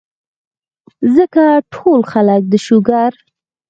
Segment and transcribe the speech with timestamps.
[1.15, 1.43] ځکه
[1.73, 3.11] ټول خلک د شوګر،